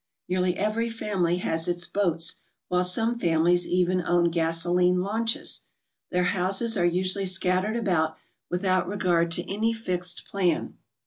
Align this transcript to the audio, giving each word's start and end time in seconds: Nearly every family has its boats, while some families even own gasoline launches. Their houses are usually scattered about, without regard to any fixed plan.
Nearly 0.27 0.57
every 0.57 0.89
family 0.89 1.37
has 1.37 1.67
its 1.67 1.85
boats, 1.85 2.37
while 2.69 2.83
some 2.83 3.19
families 3.19 3.67
even 3.67 4.01
own 4.01 4.31
gasoline 4.31 4.99
launches. 5.01 5.67
Their 6.09 6.23
houses 6.23 6.75
are 6.75 6.83
usually 6.85 7.27
scattered 7.27 7.75
about, 7.75 8.17
without 8.49 8.87
regard 8.87 9.29
to 9.33 9.43
any 9.47 9.73
fixed 9.73 10.25
plan. 10.25 10.79